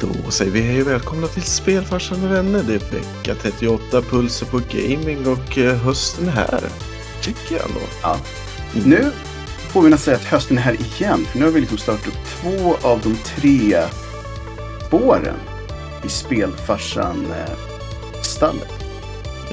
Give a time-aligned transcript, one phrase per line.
[0.00, 2.62] Då säger vi hej och välkomna till Spelfarsan och vänner.
[2.66, 6.60] Det är vecka 38, pulser på gaming och eh, hösten är här.
[7.22, 7.80] Tycker jag ändå.
[8.02, 8.18] Ja.
[8.86, 9.10] Nu
[9.72, 11.24] får vi nästan säga att hösten är här igen.
[11.24, 13.82] För nu har vi liksom startat upp två av de tre
[14.86, 15.36] spåren
[16.04, 18.72] i Spelfarsan-stallet.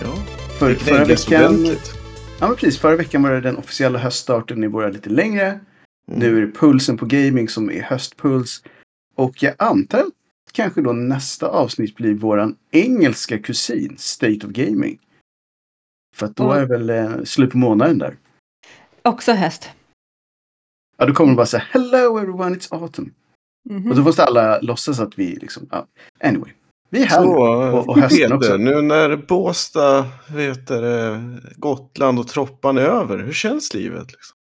[0.02, 0.14] Ja,
[0.60, 1.92] För, förra veckan, ordentligt.
[2.40, 5.46] ja, men precis, förra veckan var det den officiella höststarten i våra lite längre.
[5.48, 5.60] Mm.
[6.20, 8.64] Nu är det pulsen på gaming som är höstpuls.
[9.16, 10.06] Och jag antar att
[10.52, 15.00] kanske då nästa avsnitt blir våran engelska kusin, State of Gaming.
[16.16, 18.18] För att då Och- är väl eh, slut på månaden där.
[19.02, 19.70] Också höst.
[20.98, 23.14] Ja, då kommer de bara säga Hello everyone, it's autumn.
[23.70, 23.90] Mhm.
[23.92, 25.88] Och då måste alla låtsas att vi liksom, ja.
[26.24, 26.52] Anyway.
[26.90, 27.24] Vi är här.
[27.24, 28.58] Så, och- och hösten Peter, också.
[28.58, 31.18] nu när Båstad, vet du,
[31.56, 34.12] Gotland och Troppan är över, hur känns livet?
[34.12, 34.36] Liksom?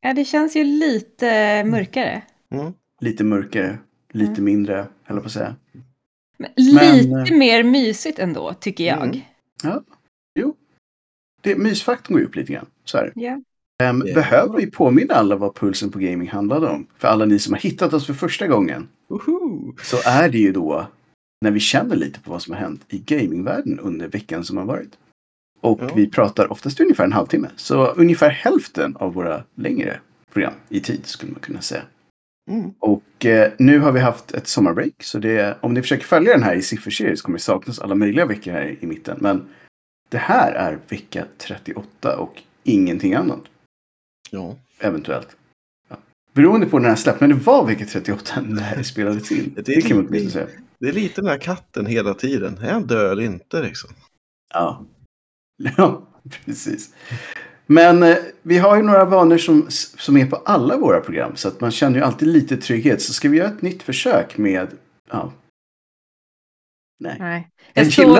[0.00, 2.22] Ja, det känns ju lite mörkare.
[2.54, 2.72] Mm.
[3.00, 3.78] Lite mörkare,
[4.18, 4.44] lite Mm.
[4.44, 5.56] mindre, jag på att säga.
[6.36, 9.02] Men Men, lite eh, mer mysigt ändå, tycker jag.
[9.64, 9.82] Mm.
[11.42, 12.66] Det, mysfaktorn går ju upp lite grann.
[12.84, 13.20] Så är det.
[13.20, 13.40] Ja.
[13.82, 14.14] Ehm, Ja.
[14.14, 16.86] Behöver vi påminna alla vad Pulsen på Gaming handlade om?
[16.96, 18.88] För alla ni som har hittat oss för första gången.
[19.08, 19.74] Woho!
[19.82, 20.86] Så är det ju då
[21.40, 24.64] när vi känner lite på vad som har hänt i gamingvärlden under veckan som har
[24.64, 24.98] varit.
[25.60, 25.90] Och Ja.
[25.96, 27.48] vi pratar oftast ungefär en halvtimme.
[27.56, 30.00] Så ungefär hälften av våra längre
[30.32, 31.82] program i tid skulle man kunna säga.
[32.48, 32.70] Mm.
[32.78, 35.02] Och eh, nu har vi haft ett sommarbreak.
[35.02, 37.94] Så det, om ni försöker följa den här i sifferserie så kommer det saknas alla
[37.94, 39.18] möjliga veckor här i mitten.
[39.20, 39.48] Men
[40.08, 43.40] det här är vecka 38 och ingenting annat.
[44.30, 44.56] Ja.
[44.80, 45.36] Eventuellt.
[45.88, 45.96] Ja.
[46.32, 47.20] Beroende på när den här släppt.
[47.20, 49.52] Men det var vecka 38 när det spelades in.
[49.56, 50.58] Det är Det, kan man lite- åtminstone säga.
[50.80, 52.58] Det är lite den här katten hela tiden.
[52.58, 53.90] Är han död eller inte liksom?
[54.54, 54.84] Ja.
[55.76, 56.08] ja,
[56.44, 56.94] precis.
[57.70, 61.36] Men eh, vi har ju några vanor som, som är på alla våra program.
[61.36, 63.02] Så att man känner ju alltid lite trygghet.
[63.02, 64.68] Så ska vi göra ett nytt försök med...
[65.10, 65.32] Ja.
[67.00, 67.16] Nej.
[67.18, 67.48] Nej.
[67.74, 68.18] Jag Jag, såg,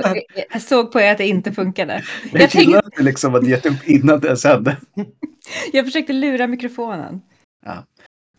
[0.51, 2.03] jag såg på er att det inte funkade.
[2.31, 4.77] Jag, Jag gillar att du liksom hade gett upp innan det ens hände.
[5.73, 7.21] Jag försökte lura mikrofonen.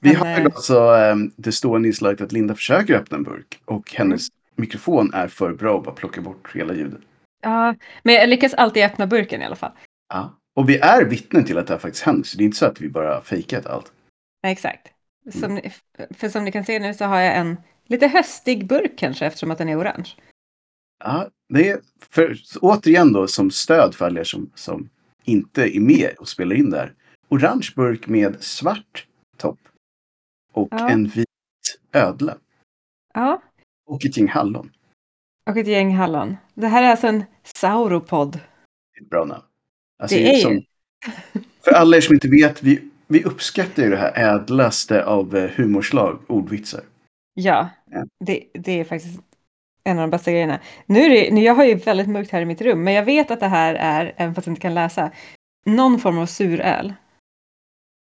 [0.00, 3.22] Vi Men, har ju eh, alltså um, det stående inslaget att Linda försöker öppna en
[3.22, 3.60] burk.
[3.64, 7.00] Och hennes mikrofon är för bra att bara plocka bort hela ljudet.
[7.42, 9.72] Ja, men jag lyckas alltid öppna burken i alla fall.
[10.08, 10.39] Ja.
[10.60, 12.22] Och vi är vittnen till att det här faktiskt händer.
[12.24, 13.92] Så det är inte så att vi bara fejkat allt.
[14.42, 14.88] Nej, exakt.
[15.32, 15.72] Som, ni-
[16.10, 17.56] för som ni kan se nu så har jag en
[17.86, 20.08] lite höstig burk kanske eftersom att den är orange.
[21.04, 24.88] Ja, det är för, återigen då som stöd för alla er som, som
[25.24, 26.94] inte är med och spelar in där.
[27.28, 29.06] Orange burk med svart
[29.36, 29.58] topp.
[30.52, 30.90] Och Ja.
[30.90, 31.26] en vit
[31.92, 32.36] ödla.
[33.14, 33.42] Ja,
[33.86, 34.72] Och ett gäng hallon.
[35.50, 36.36] och ett gäng hallon.
[36.54, 37.24] Det här är alltså en
[37.56, 38.40] sauropod.
[39.10, 39.42] Bra namn.
[40.00, 40.62] Alltså, Det är ju- som,
[41.64, 45.50] För alla er som inte vet, vi, vi uppskattar ju det här ädlaste av eh,
[45.50, 46.80] humorslag, ordvitsar.
[47.34, 48.04] Ja, Ja.
[48.24, 49.20] det, det är faktiskt
[49.84, 50.60] en av de bästa grejerna.
[50.86, 53.04] Nu är det, nu, jag har ju väldigt mörkt här i mitt rum, men jag
[53.04, 55.10] vet att det här är, även fast jag inte kan läsa,
[55.66, 56.94] någon form av suröl.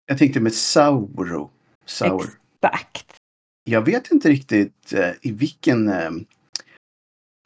[0.06, 1.50] Jag tänkte med sauro.
[1.84, 2.24] Sour.
[2.64, 3.06] Exakt.
[3.64, 6.10] Jag vet inte riktigt eh, i vilken eh,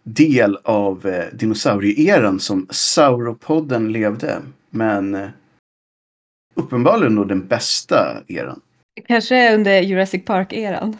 [0.05, 4.43] del av eh, dinosaurieeran som Sauropodden levde.
[4.71, 5.29] Men eh,
[6.55, 8.61] uppenbarligen då den bästa eran.
[9.07, 10.97] Kanske under Jurassic Park-eran.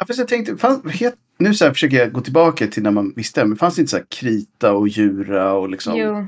[0.00, 2.90] Ja, fast jag tänkte, fann, het, nu så här försöker jag gå tillbaka till när
[2.90, 5.96] man visste, men fanns det inte så här krita och djura och liksom.
[5.96, 6.26] Jo,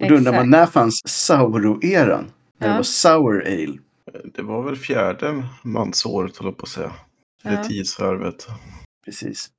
[0.00, 2.24] och då undrar man, när fanns Sauro-eran?
[2.58, 2.76] När det Ja.
[2.76, 3.78] var Sour Ale.
[4.34, 6.92] Det var väl fjärde mansåret, håller jag på att säga.
[7.42, 7.64] Det Ja.
[7.64, 8.46] tidsvarvet.
[9.04, 9.50] Precis.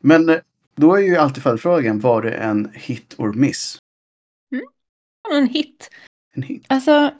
[0.00, 0.36] Men eh,
[0.76, 3.78] då är ju alltid följdfrågan, var det en hit or miss?
[5.32, 5.90] en hit.
[6.34, 6.64] En hit.
[6.68, 7.10] Alltså,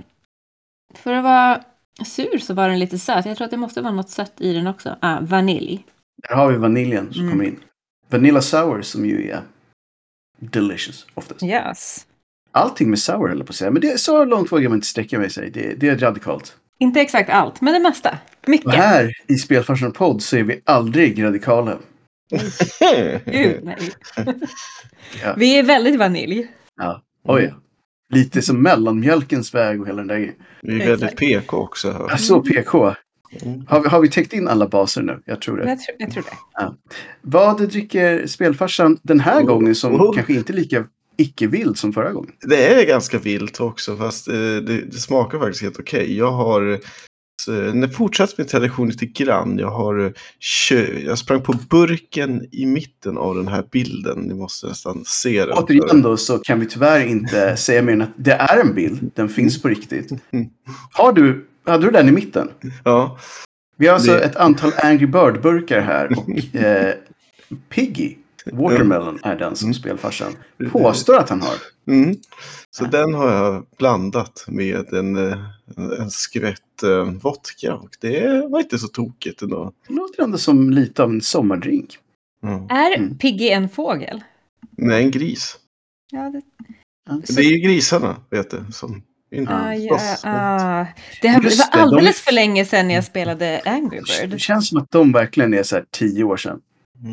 [0.94, 1.64] för att vara
[2.06, 3.26] sur så var den lite söt.
[3.26, 4.96] Jag tror att det måste vara något sött i den också.
[5.00, 5.84] Ah, vanilj.
[6.28, 7.32] Där har vi vaniljen som Mm.
[7.32, 7.60] kommer in.
[8.08, 9.42] Vanilla sour som ju är
[10.38, 11.42] delicious oftast.
[11.42, 12.06] Yes.
[12.50, 13.70] Allting med sour höll på att säga.
[13.70, 15.50] Men det är så långt vågar man inte sträcka mig sig.
[15.50, 16.56] Det, det är radikalt.
[16.78, 18.18] Inte exakt allt, men det mesta.
[18.42, 18.74] Och Mycket.
[18.74, 21.78] här i Spelfarsan podd så är vi aldrig radikala.
[23.24, 23.78] Gud, nej.
[25.22, 25.34] Ja.
[25.36, 26.46] Vi är väldigt vanilj.
[26.76, 27.02] Ja.
[27.24, 27.54] Oj, ja.
[28.16, 30.34] Lite som mellanmjölkens väg och hela den där grejen.
[30.62, 31.16] Vi är väldigt.
[31.16, 31.90] PK också.
[31.92, 32.08] Här.
[32.10, 32.94] Alltså PK.
[33.42, 33.66] Mm.
[33.68, 35.22] Har vi, har vi täckt in alla baser nu?
[35.24, 35.68] Jag tror det.
[35.68, 36.74] Jag tror, jag tror det.
[37.22, 39.46] Vad dricker spelfarsan den här Oh.
[39.46, 40.14] gången som Oh.
[40.14, 40.84] kanske inte är lika
[41.16, 42.32] icke-vild som förra gången?
[42.40, 46.16] Det är ganska vilt också, fast eh, det, det smakar faktiskt helt okej.
[46.16, 46.78] Jag har
[47.48, 49.58] eh, fortsatt min tradition lite grann.
[49.58, 50.12] Jag har
[50.70, 54.18] eh, jag sprang på burken i mitten av den här bilden.
[54.18, 55.58] Ni måste nästan se den.
[55.58, 59.10] Återigen då så kan vi tyvärr inte säga mer än att det är en bild.
[59.14, 60.10] Den finns på riktigt.
[60.92, 62.48] Har du, hade du den i mitten?
[62.84, 63.18] Ja,
[63.76, 66.94] Vi har alltså Det- ett antal Angry Bird-burkar här och eh,
[67.68, 68.14] Piggy,
[68.52, 69.74] Watermelon, är den som Mm.
[69.74, 70.32] spelfarsan
[70.72, 71.54] påstår att han har.
[71.94, 72.16] Mm.
[72.70, 72.88] Så Ja.
[72.90, 75.38] den har jag blandat med en, eh,
[76.00, 77.74] en, skvätt eh, vodka.
[77.74, 79.72] Och det var inte så tokigt ändå.
[79.88, 81.98] Det låter ändå som lite av en sommardrink.
[82.42, 82.64] Mm.
[82.64, 83.14] Är.
[83.18, 84.22] Piggy en fågel?
[84.76, 85.56] Nej, en gris.
[86.10, 86.42] Ja, det,
[87.34, 88.64] Det är ju grisarna, vet du.
[88.72, 89.02] Som
[89.34, 90.86] inte ah, ja, ah.
[91.22, 94.40] det, det var det, de- alldeles för länge sedan jag spelade Angry Det Bird.
[94.40, 96.60] känns som att de verkligen är så här tio år sedan.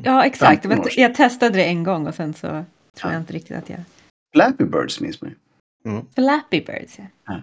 [0.04, 0.62] Ja, exakt.
[0.66, 2.64] 15 år Jag, testade det en gång och sen så tror
[3.02, 3.12] Ja.
[3.12, 3.80] jag inte riktigt att jag...
[4.36, 5.36] Flappy Birds minns man ju.
[6.16, 7.42] Flappy Birds, ja.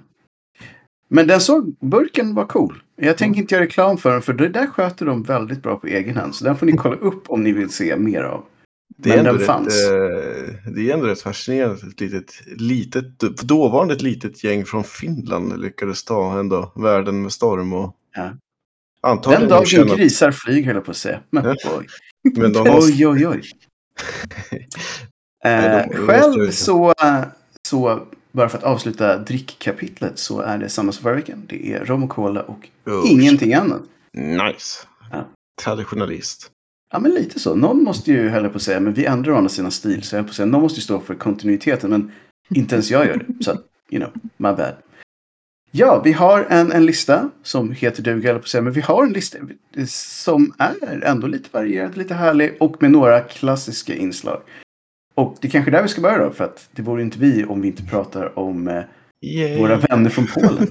[1.09, 2.83] Men den såg, burken var cool.
[2.97, 5.87] Jag tänker inte göra reklam för den för det där sköter de väldigt bra på
[5.87, 6.35] egen hand.
[6.35, 8.45] Så den får ni kolla upp om ni vill se mer av.
[8.97, 9.91] Det är, Men den rätt, fanns.
[9.91, 11.75] eh, det är ändå rätt fascinerande.
[11.77, 17.33] att Ett litet, litet, dåvarande ett litet gäng från Finland lyckades ta ändå världen med
[17.33, 17.73] storm.
[17.73, 18.31] Och Ja.
[19.01, 21.21] Antagligen Den dagen känna- grisar flyger höll jag på att säga.
[21.31, 21.55] Men, Ja.
[22.25, 22.33] Oj.
[22.37, 23.43] Men de var, oj, oj, oj.
[25.45, 26.95] Eh, själv måste så,
[27.69, 31.43] så, bara för att avsluta drickkapitlet så är det samma som förra veckan.
[31.49, 33.07] Det är rom och cola och Usch.
[33.07, 33.83] ingenting annat.
[34.13, 34.87] Nice.
[35.11, 35.29] Ja.
[35.63, 36.51] Traditionalist.
[36.93, 37.55] Ja, men lite så.
[37.55, 40.03] Någon måste ju, höll på att säga, men vi ändrar å andra sidan stil.
[40.03, 42.13] Så jag på att säga, någon måste ju stå för kontinuiteten, men
[42.55, 43.45] inte ens jag gör det.
[43.45, 43.51] Så,
[43.91, 44.75] you know, my bad.
[45.75, 49.03] Ja, vi har en, en lista som heter duga, jag på säga, men vi har
[49.03, 49.39] en lista
[49.87, 54.41] som är ändå lite varierad, lite härlig och med några klassiska inslag.
[55.15, 57.45] Och det är kanske där vi ska börja då, för att det vore inte vi
[57.45, 60.69] om vi inte pratar om eh, våra vänner från Polen.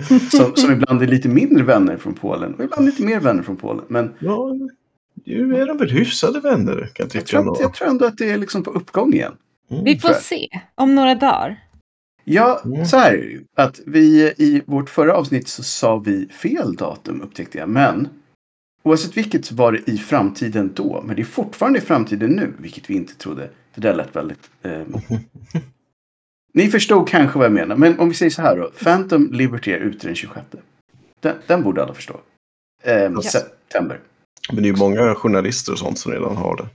[0.30, 3.56] som, som ibland är lite mindre vänner från Polen och ibland lite mer vänner från
[3.56, 3.84] Polen.
[3.88, 4.52] Men Ja,
[5.24, 7.24] nu är de väl hyfsade vänner kan jag jag tycka.
[7.24, 7.56] tror, att, ändå.
[7.60, 9.32] jag tror ändå att det är liksom på uppgång igen.
[9.70, 9.84] Mm.
[9.84, 10.22] Vi får tror jag.
[10.22, 11.67] se om några dagar.
[12.30, 12.86] Ja, Mm.
[12.86, 13.40] så här.
[13.56, 17.68] Att vi i vårt förra avsnitt så sa vi fel datum upptäckte jag.
[17.68, 18.08] Men
[18.82, 21.02] oavsett vilket så var det i framtiden då.
[21.06, 23.50] Men det är fortfarande i framtiden nu, vilket vi inte trodde.
[23.74, 24.50] Det där lät väldigt...
[24.62, 24.92] ehm,
[26.54, 27.76] Ni förstod kanske vad jag menar.
[27.76, 28.70] Men om vi säger så här då.
[28.70, 30.46] Phantom Liberty är ute den 26.
[31.20, 32.20] Den, den borde alla förstå.
[32.82, 33.22] Ehm, Ja.
[33.22, 34.00] September.
[34.52, 36.66] Men det är ju många journalister och sånt som redan har det.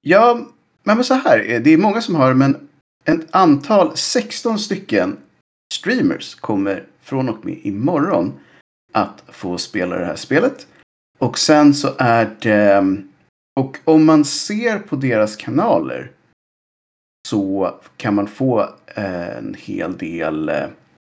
[0.00, 0.40] Ja,
[0.82, 1.44] men så här.
[1.52, 2.65] eh, Det är många som har men
[3.06, 5.16] ett antal, 16 stycken
[5.74, 8.32] streamers kommer från och med imorgon
[8.92, 10.66] att få spela det här spelet.
[11.18, 12.96] Och sen så är det...
[13.60, 16.12] Och om man ser på deras kanaler
[17.28, 20.66] så kan man få eh, en hel del eh,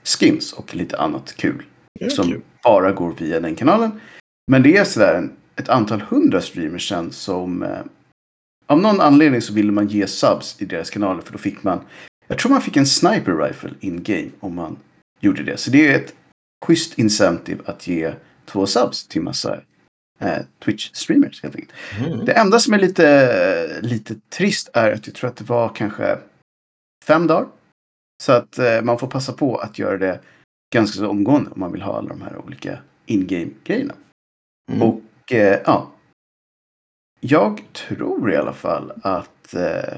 [0.03, 1.63] skins och lite annat kul
[2.09, 2.41] som kul.
[2.63, 3.99] bara går via den kanalen.
[4.51, 7.79] Men det är sådär ett antal hundra streamers sen som eh,
[8.67, 11.79] av någon anledning så ville man ge subs i deras kanaler för då fick man
[12.27, 14.77] jag tror man fick en sniper rifle in game om man
[15.19, 15.57] gjorde det.
[15.57, 16.15] Så det är ett
[16.65, 18.13] schysst incentive att ge
[18.45, 19.61] två subs till massa
[20.19, 21.71] eh, Twitch-streamers helt enkelt.
[21.99, 22.25] Mm.
[22.25, 26.17] Det enda som är lite, lite trist är att jag tror att det var kanske
[27.05, 27.47] fem dagar.
[28.23, 30.19] Så att eh, man får passa på att göra det
[30.73, 33.93] ganska så omgående om man vill ha alla de här olika in-game-grejerna.
[34.71, 34.81] Mm.
[34.81, 35.91] Och eh, ja.
[37.25, 39.97] Jag tror i alla fall att, eh,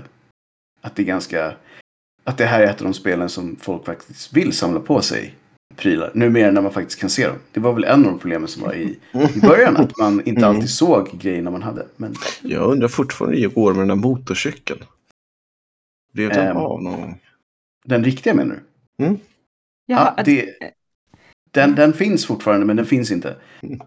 [0.81, 1.53] att det är ganska...
[2.23, 5.35] Att det här är ett av de spelen som folk faktiskt vill samla på sig
[5.75, 6.11] prylar.
[6.13, 7.35] Numera när man faktiskt kan se dem.
[7.51, 8.99] Det var väl en av de problemen som var i,
[9.35, 9.77] i början.
[9.77, 10.43] Att man inte Mm.
[10.43, 11.85] alltid såg grejerna man hade.
[11.95, 14.79] Men Jag undrar fortfarande hur det går med den där motorcykeln.
[16.13, 16.57] Blev den Ehm.
[16.57, 17.21] av någon gång?
[17.85, 19.05] den riktiga menar du?
[19.05, 19.17] Jaha,
[19.85, 20.49] Ja, att- det,
[21.51, 23.35] den, den finns fortfarande men den finns inte.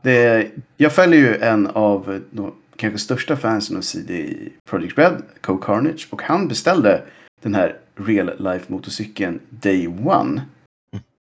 [0.02, 4.34] Det, jag följer ju en av de kanske största fansen av CD
[4.70, 6.08] Project Red, Co Carnage.
[6.10, 7.02] Och han beställde
[7.42, 10.42] den här real life motorcykeln Day One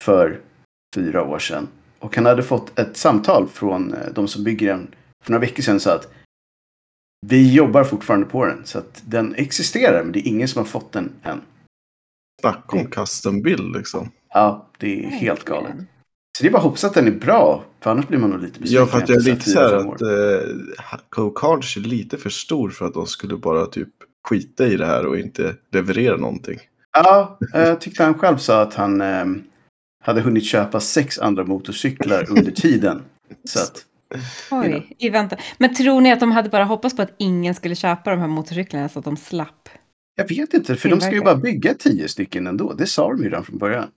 [0.04, 0.40] för
[0.96, 1.68] fyra år sedan.
[2.00, 4.88] Och han hade fått ett samtal från eh, de som bygger den
[5.24, 5.80] för några veckor sedan.
[5.80, 6.14] Så att
[7.26, 8.66] vi jobbar fortfarande på den.
[8.66, 11.42] Så att den existerar men det är ingen som har fått den än.
[12.42, 14.12] Snacka om custom bild liksom.
[14.30, 15.76] Ja, det är helt galet.
[16.38, 17.64] Så det är bara hoppas att den är bra.
[17.80, 18.82] För annars blir man nog lite besviken.
[18.82, 19.96] Ja, för att jag är lite fyra, så här fem år.
[19.96, 23.90] att eh, Co Cards är lite för stor för att de skulle bara typ
[24.30, 26.60] skita i det här och inte leverera någonting.
[26.94, 29.44] Ja, jag tyckte han själv sa att han ehm,
[30.04, 33.02] hade hunnit köpa sex andra motorcyklar under tiden.
[33.44, 33.86] Så att,
[34.52, 35.40] Oj, i väntan.
[35.58, 38.28] Men tror ni att de hade bara hoppats på att ingen skulle köpa de här
[38.28, 39.70] motorcyklarna så att de slapp?
[40.18, 42.74] jag vet inte, för de ska ju bara bygga tio stycken ändå.
[42.74, 43.90] Det sa de ju redan från början.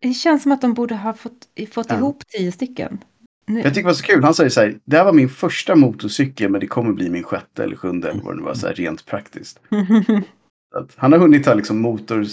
[0.00, 1.96] Det känns som att de borde ha fått, fått Ja.
[1.96, 2.98] ihop tio stycken.
[3.46, 3.60] Nu.
[3.60, 4.24] Jag tycker det var så kul.
[4.24, 7.22] Han säger så här, det här var min första motorcykel men det kommer bli min
[7.22, 9.60] sjätte eller sjunde eller vad det var, så här rent praktiskt.
[10.74, 12.26] Att han har hunnit ta liksom motor,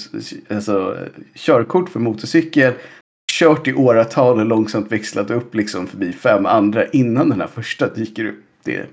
[0.50, 2.74] alltså, körkort för motorcykel,
[3.32, 7.94] kört i åratal och långsamt växlat upp liksom förbi fem andra innan den här första
[7.94, 8.44] dyker upp.
[8.64, 8.86] Det,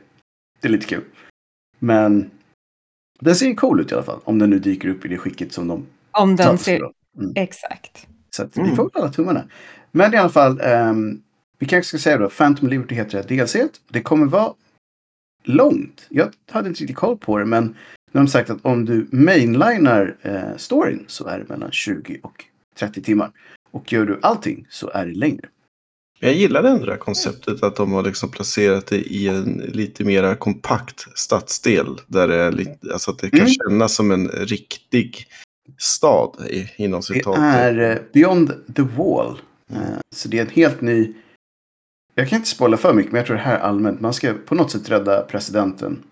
[0.60, 1.04] det är lite kul.
[1.78, 2.30] Men
[3.20, 4.20] den ser cool ut i alla fall.
[4.24, 6.78] Om den nu dyker upp i det skicket som de Om den ser...
[6.78, 6.92] på.
[7.36, 8.06] Exakt.
[8.34, 8.70] Så att Mm.
[8.70, 9.44] vi får alla tummarna.
[9.92, 11.20] Men i alla fall, ehm,
[11.58, 13.56] vi kanske ska säga då, Phantom Liberty heter det DLC.
[13.88, 14.52] Det kommer vara
[15.44, 16.06] långt.
[16.08, 17.64] Jag hade inte riktigt koll på det, men
[18.12, 22.20] nu har de sagt att om du mainlinar eh, storyn så är det mellan 20
[22.22, 22.44] och
[22.78, 23.30] 30 timmar.
[23.70, 25.48] Och gör du allting så är det längre.
[26.20, 30.04] Jag gillar ändå det här konceptet att de har liksom placerat det i en lite
[30.04, 31.86] mer kompakt stadsdel.
[32.06, 33.50] Där det, lite, alltså att det kan Mm.
[33.52, 35.26] kännas som en riktig
[35.78, 37.38] stad i, inom Det citat.
[37.38, 39.40] är eh, Beyond the Wall.
[39.72, 39.78] Eh,
[40.14, 41.12] så det är en helt ny...
[42.14, 44.00] Jag kan inte spoila för mycket, men jag tror det här är allmänt.
[44.00, 46.02] Man ska på något sätt rädda presidenten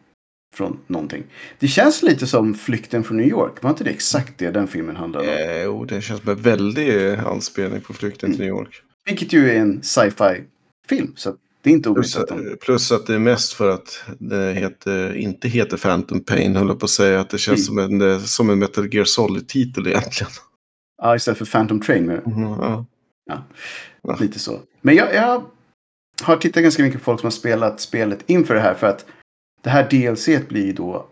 [0.57, 1.25] från någonting.
[1.59, 3.63] Det känns lite som Flykten från New York.
[3.63, 5.35] Var inte det exakt det den filmen handlade om?
[5.35, 8.83] Eh, jo, det känns en väldig anspelning på Flykten till New York.
[9.05, 10.45] Vilket ju är en sci-fi
[10.89, 11.13] film.
[11.17, 12.57] Så det är inte Plus, omöjligt att de...
[12.57, 16.79] plus att det är mest för att det heter, inte heter Phantom Pain, höll jag
[16.81, 17.21] på att säga.
[17.21, 20.33] Att det känns som en, eh, som en Metal Gear Solid-titel egentligen.
[21.03, 22.07] Ja, istället för Phantom Train.
[22.07, 22.85] Men Mhm, ja.
[24.03, 24.17] Ja.
[24.21, 24.61] Lite så.
[24.81, 25.43] Men jag, jag
[26.23, 28.75] har tittat ganska mycket på folk som har spelat spelet inför det här.
[28.75, 29.07] För att
[29.63, 31.07] det här DLC blir då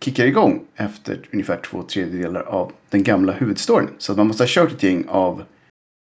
[0.00, 3.88] kickar igång efter ungefär två tredjedelar av den gamla huvudstoryn.
[3.98, 5.44] Så man måste ha kört ett gäng av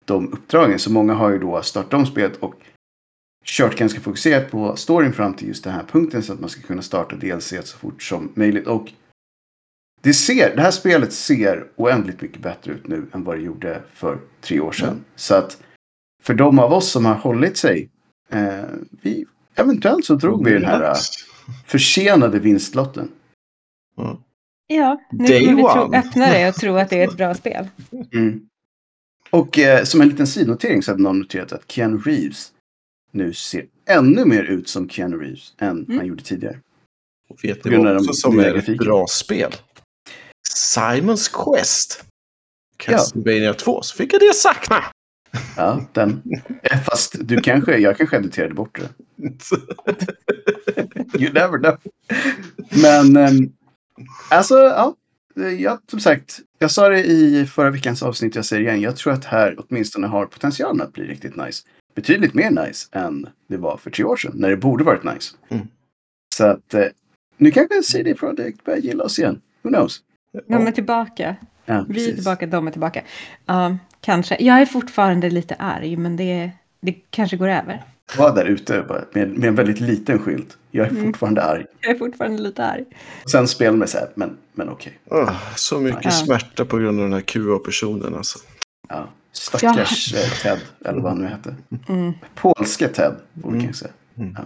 [0.04, 0.78] de uppdragen.
[0.78, 2.54] Så många har ju då startat om spelet och
[3.48, 6.22] kört ganska fokuserat på storyn fram till just den här punkten.
[6.22, 8.66] Så att man ska kunna starta DLC så fort som möjligt.
[8.66, 8.92] Och
[10.00, 13.82] det, ser, det här spelet ser oändligt mycket bättre ut nu än vad det gjorde
[13.94, 14.88] för tre år sedan.
[14.88, 15.04] Mm.
[15.16, 15.62] Så att
[16.22, 17.88] för de av oss som har hållit sig,
[18.30, 18.64] eh,
[19.02, 20.94] vi, eventuellt så drog vi den här eh,
[21.66, 23.10] försenade vinstlotten.
[23.96, 24.20] Ja.
[24.70, 27.34] Ja, nu Day kommer vi tro, öppna det och tro att det är ett bra
[27.34, 27.68] spel.
[29.30, 32.52] Och eh, som en liten sidnotering så hade någon noterat att Keanu Reeves
[33.18, 35.96] nu ser ännu mer ut som Keanu Reeves än Mm.
[35.98, 36.58] han gjorde tidigare.
[37.30, 39.54] Och vet ni vad också som är ett bra spel?
[40.48, 42.04] Simons Quest.
[42.76, 44.68] Castlevania 2, så fick jag det sagt.
[45.56, 46.22] Ja, den.
[46.86, 48.88] Fast du kanske, jag kanske editerade bort det.
[51.18, 51.76] You never know.
[52.82, 53.52] Men ehm,
[54.30, 54.94] alltså, ja.
[55.58, 58.80] Jag, som sagt, jag sa det i förra veckans avsnitt, jag säger igen.
[58.80, 61.64] Jag tror att här åtminstone har potentialen att bli riktigt nice.
[61.94, 65.34] Betydligt mer nice än det var för tre år sedan, när det borde varit nice.
[65.48, 65.66] Mm.
[66.36, 66.84] Så att eh,
[67.36, 69.40] nu kanske CD Projekt börjar gilla oss igen.
[69.62, 70.00] Who knows?
[70.46, 71.36] De är tillbaka.
[71.64, 73.02] Ja, Vi är tillbaka, de är tillbaka.
[73.46, 74.36] Ja, kanske.
[74.40, 77.82] Jag är fortfarande lite arg, men det, det kanske går över.
[78.18, 80.58] Var där ute bara, med, med en väldigt liten skylt.
[80.70, 81.04] Jag är Mm.
[81.06, 81.64] fortfarande arg.
[81.80, 82.84] Jag är fortfarande lite arg.
[83.30, 84.98] Sen spelar med så här, men, men okej.
[85.10, 86.10] Ah, så mycket Ja.
[86.10, 88.38] smärta på grund av den här QA-personen alltså.
[88.88, 89.08] Ja.
[89.32, 91.56] Stackars eh, Ted, eller vad han nu hette.
[91.88, 92.12] Mm.
[92.34, 93.66] Polske Ted, borde Mm.
[93.66, 94.44] kanske säga.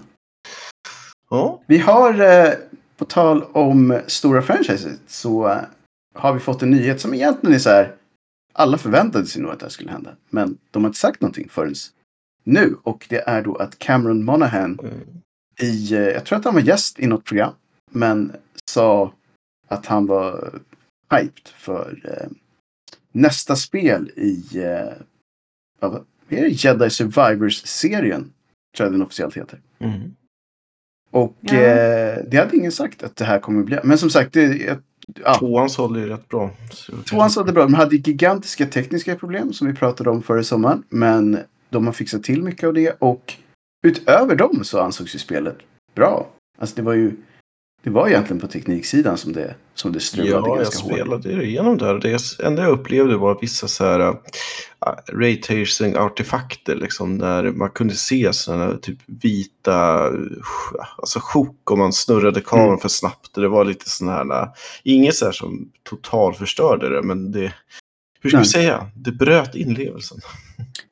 [1.30, 2.52] Ja, Vi har, eh,
[2.96, 5.58] på tal om stora franchises, så eh,
[6.14, 7.94] har vi fått en nyhet som egentligen är så här.
[8.52, 10.10] Alla förväntade sig nog att det här skulle hända.
[10.30, 11.74] Men de har inte sagt någonting förrän
[12.44, 12.76] nu.
[12.82, 14.94] Och det är då att Cameron Monaghan Mm.
[15.60, 17.52] i, eh, jag tror att han var gäst i något program.
[17.90, 18.32] Men
[18.70, 19.12] sa
[19.68, 20.60] att han var
[21.10, 21.98] hyped för
[23.12, 24.92] nästa spel i, eh,
[25.80, 25.94] vad
[26.28, 26.48] är det?
[26.64, 28.32] Jedi Survivors-serien.
[28.76, 29.60] Tror jag den officiellt heter.
[29.78, 30.00] Mm.
[31.10, 31.54] Och Ja.
[31.54, 33.78] eh, det hade ingen sagt att det här kommer bli.
[33.84, 34.78] Men som sagt, det,
[35.24, 36.50] ja, Tvåan sålde ju rätt bra.
[36.70, 37.62] Så- tvåan det bra.
[37.62, 40.82] De hade gigantiska tekniska problem som vi pratade om förra sommaren.
[40.88, 41.38] Men
[41.70, 42.90] de har fixat till mycket av det.
[42.98, 43.34] Och
[43.86, 45.56] utöver dem så ansågs ju spelet
[45.94, 46.28] bra.
[46.58, 47.12] Alltså det var ju
[47.84, 50.92] det var egentligen på tekniksidan som det, som det strulade Ja, jag ganska hårt.
[50.92, 51.94] spelade igenom det här.
[51.94, 54.14] Det enda jag upplevde var vissa så här uh,
[55.12, 57.18] raytracing artefakter liksom.
[57.18, 60.32] Där man kunde se sådana typ vita, uh,
[60.98, 62.80] alltså sjok om man snurrade kameran Mm.
[62.80, 63.34] för snabbt.
[63.34, 64.48] Det var lite sådana här, uh,
[64.84, 67.52] inget så här som total förstörde det, men det,
[68.20, 68.44] hur ska Nej.
[68.44, 70.18] vi säga, det bröt inlevelsen.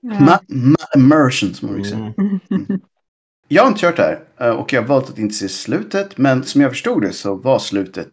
[0.01, 0.11] Ja.
[0.11, 2.15] Ma- ma- immersion som man brukar säga.
[2.19, 2.81] Mm.
[3.53, 6.19] Jag har inte kört det här eh, och jag har valt att inte se slutet.
[6.19, 8.09] Men som jag förstod det så var slutet,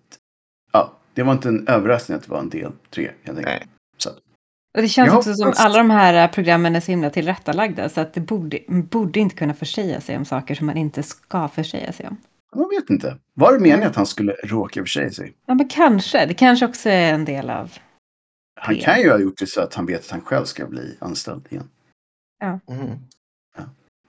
[0.71, 3.11] ja, det var inte en överraskning att det var en del tre.
[3.23, 3.45] helt enkelt.
[3.45, 3.67] Nej.
[3.97, 7.09] Så, Och det känns Jag också som alla de här eh, programmen är så himla
[7.09, 11.03] tillrättalagda så att det borde, borde inte kunna försäga sig om saker som man inte
[11.03, 12.17] ska försäga sig om.
[12.55, 13.17] man vet inte.
[13.33, 15.33] Var det meningen att han skulle råka försäga sig?
[15.45, 16.25] Ja, men kanske.
[16.25, 17.71] Det kanske också är en del av...
[18.59, 18.83] Han Fel.
[18.83, 21.47] kan ju ha gjort det så att han vet att han själv ska bli anställd
[21.49, 21.69] igen.
[22.41, 22.89] Mm.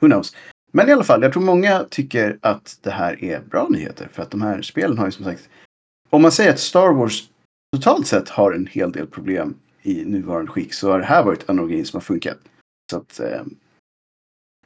[0.00, 0.32] Who knows?
[0.72, 4.08] Men i alla fall, jag tror många tycker att det här är bra nyheter.
[4.12, 5.48] För att de här spelen har ju som sagt...
[6.10, 7.28] Om man säger att Star Wars
[7.76, 11.48] totalt sett har en hel del problem i nuvarande skick så har det här varit
[11.48, 12.38] en grejerna som har funkat.
[12.90, 13.42] Så att eh,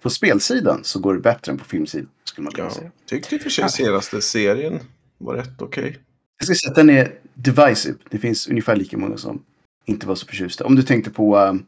[0.01, 2.09] på spelsidan så går det bättre än på filmsidan.
[2.25, 2.75] Skulle man kunna Ja.
[2.75, 2.91] säga.
[3.07, 4.81] Tyckte i och för sig senaste serien
[5.19, 5.99] var rätt okej.
[6.39, 7.99] Jag ska säga att den är divisive.
[8.11, 9.45] Det finns ungefär lika många som
[9.85, 10.65] inte var så förtjusta.
[10.65, 11.67] Om du tänkte på, um,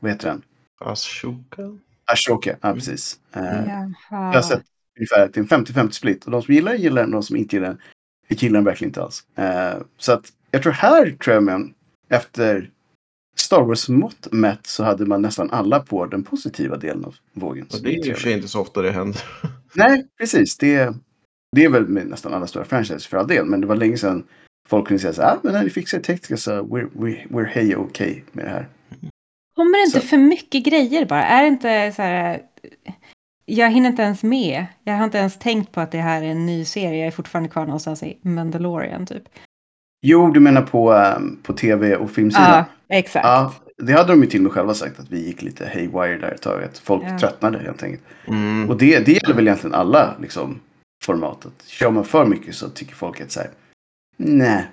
[0.00, 0.42] vad heter den?
[0.80, 1.78] Ashoka?
[2.12, 3.18] Ashoka, ja precis.
[3.32, 3.94] Eh, Jaha.
[4.10, 4.62] Jag har sett
[4.98, 6.24] ungefär är en 50-50 split.
[6.24, 7.78] Och de som gillar den gillar den, de som inte gillar den
[8.28, 9.24] gillar den verkligen inte alls.
[9.36, 11.74] Eh, så att jag tror här tror jag men
[12.08, 12.70] efter
[13.36, 17.66] Star Wars-mått mätt så hade man nästan alla på den positiva delen av vågen.
[17.72, 19.22] Och det är ju i och för sig inte så ofta det händer.
[19.74, 20.56] Nej, precis.
[20.56, 20.94] Det,
[21.56, 23.44] det är väl med nästan alla stora franchises för all del.
[23.44, 24.24] Men det var länge sedan
[24.68, 27.28] folk kunde säga så här, ah, men när ni fixar det tekniska så we're, we're,
[27.28, 28.68] we're hey okay med det här.
[29.56, 31.24] Kommer det inte Så- för mycket grejer bara?
[31.24, 32.42] Är det inte så här...
[33.44, 34.66] Jag hinner inte ens med.
[34.84, 36.98] Jag har inte ens tänkt på att det här är en ny serie.
[36.98, 39.22] Jag är fortfarande kvar någonstans i Mandalorian typ.
[40.02, 42.50] Jo, du menar på, ehm, på tv och filmsidan?
[42.50, 42.64] Ja,
[42.96, 43.24] exakt.
[43.26, 46.18] Ja, det hade de ju till och med själva sagt att vi gick lite haywire
[46.18, 46.62] där ett tag.
[46.64, 47.18] Att folk Ja.
[47.18, 48.02] tröttnade helt enkelt.
[48.26, 48.70] Mm.
[48.70, 50.60] Och det, det gäller väl egentligen alla liksom,
[51.04, 51.52] formatet.
[51.66, 53.50] Kör man för mycket så tycker folk att så här,
[54.16, 54.66] nej,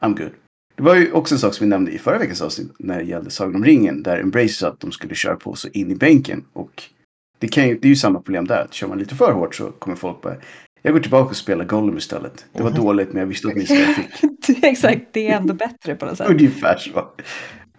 [0.00, 0.32] I'm good.
[0.76, 3.04] Det var ju också en sak som vi nämnde i förra veckans avsnitt när det
[3.04, 4.02] gällde Sagan om ringen.
[4.02, 6.44] Där Embrace sa att de skulle köra på så in i bänken.
[6.52, 6.82] Och
[7.38, 8.60] det, kan ju, det är ju samma problem där.
[8.64, 10.34] Att kör man lite för hårt så kommer folk bara,
[10.82, 12.44] jag går tillbaka och spelar Gollum istället.
[12.52, 12.80] Det var Mhm.
[12.80, 14.20] dåligt men jag visste åtminstone vad jag fick.
[14.46, 16.30] Det är exakt, det är ändå bättre på något sätt.
[16.30, 17.08] Ungefär så.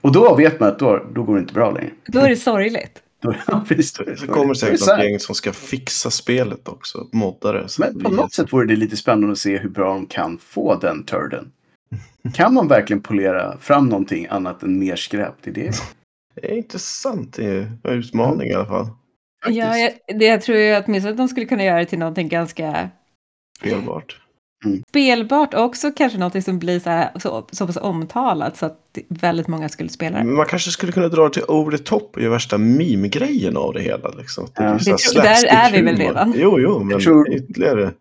[0.01, 1.91] Och då vet man att då, då går det inte bra längre.
[2.07, 3.01] Då är det sorgligt.
[3.21, 4.97] Då, ja, precis, då, kommer då det är det säkert så här.
[4.97, 7.07] något gäng som ska fixa spelet också.
[7.11, 7.67] Moddare.
[7.79, 10.75] Men på något sätt vore det lite spännande att se hur bra de kan få
[10.75, 11.51] den turden.
[12.33, 15.33] Kan man verkligen polera fram någonting annat än mer skräp?
[15.43, 15.71] Det är det.
[16.41, 17.33] Det är intressant.
[17.33, 18.85] Det är en utmaning i alla fall.
[19.43, 19.57] Faktiskt.
[19.65, 21.99] Ja, jag, det, jag tror ju att åtminstone att de skulle kunna göra det till
[21.99, 22.89] någonting ganska
[23.59, 24.21] Spelbart.
[24.89, 28.79] spelbart och också kanske någonting som blir så, här, så, så pass omtalat så att
[29.09, 30.23] väldigt många skulle spela det.
[30.23, 33.57] Men man kanske skulle kunna dra det till over the top och göra värsta meme-grejen
[33.57, 34.09] av det hela.
[34.09, 34.47] Liksom.
[34.55, 34.79] Ja.
[34.79, 36.33] så här Det tror- där är vi väl redan.
[36.37, 37.91] Jo, jo, men tror- ytterligare.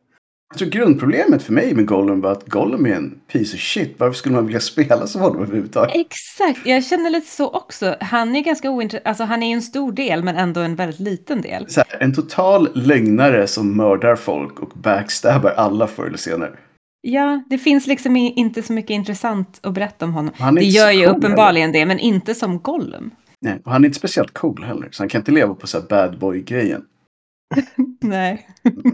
[0.50, 3.94] Jag tror grundproblemet för mig med Gollum var att Gollum är en piece of shit.
[3.98, 5.96] Varför skulle man vilja spela som honom överhuvudtaget?
[5.96, 7.96] Exakt, jag känner lite så också.
[8.00, 11.00] Han är ganska ointressant, alltså han är ju en stor del men ändå en väldigt
[11.00, 11.66] liten del.
[11.76, 16.52] Här, en total lögnare som mördar folk och backstabbar alla förr eller senare.
[17.06, 20.34] Ja, det finns liksom inte så mycket intressant att berätta om honom.
[20.38, 23.10] Han är Det gör ju cool uppenbarligen det, men inte som Gollum.
[23.40, 24.88] Nej, och han är inte speciellt cool heller.
[24.90, 26.82] Så han kan inte leva på så här bad boy-grejen.
[28.00, 28.48] Nej.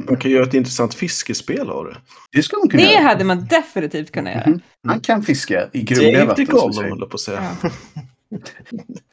[0.08, 1.96] Man kan göra ett intressant fiskespel av det.
[2.32, 3.02] Det skulle man kunna Det göra.
[3.02, 4.46] hade man definitivt kunnat göra.
[4.50, 4.60] Mhm.
[4.88, 6.40] Han kan fiska i Det grumliga är vatten.
[6.42, 6.90] inte som Gollum, säger.
[6.90, 7.42] höll jag på att säga.
[7.62, 7.70] Ja.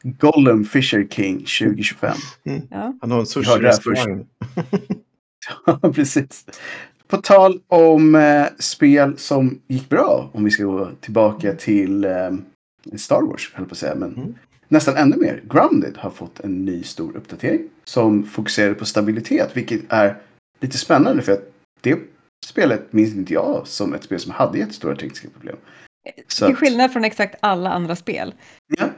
[0.20, 2.16] Gollum Fisher King 2025.
[2.70, 2.94] Ja.
[3.02, 4.26] Han har en det sushi-restaurang.
[5.66, 6.46] Ja, precis.
[7.08, 12.12] På tal om eh, spel som gick bra, om vi ska gå tillbaka till eh,
[12.96, 14.34] Star Wars, höll på att säga, men Mm.
[14.68, 15.44] Nästan ännu mer.
[15.50, 20.18] Grounded har fått en ny stor uppdatering som fokuserar på stabilitet, vilket är
[20.60, 21.52] lite spännande för att
[21.82, 22.00] det
[22.46, 25.56] spelet minns inte jag som ett spel som hade jättestora tekniska problem.
[26.28, 28.34] Så Till skillnad från exakt alla andra spel.
[28.78, 28.90] Ja.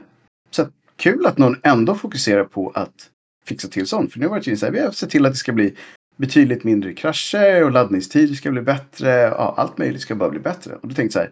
[0.50, 3.10] Så att, kul att någon ändå fokuserar på att
[3.44, 4.12] fixa till sånt.
[4.12, 5.76] För nu har det varit så här, vi har sett till att det ska bli
[6.16, 9.10] betydligt mindre krascher och laddningstider ska bli bättre.
[9.10, 10.74] Ja, allt möjligt ska bara bli bättre.
[10.74, 11.30] Och då tänkte jag så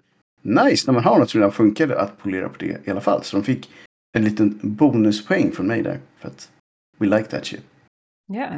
[0.53, 3.01] här, nice när man har något som redan funkade att polera på det i alla
[3.01, 3.25] fall.
[3.25, 3.71] Så de fick
[4.13, 5.99] en liten bonuspoäng från mig där.
[6.19, 6.51] För att
[6.99, 7.63] we like that shit.
[8.33, 8.49] Ja.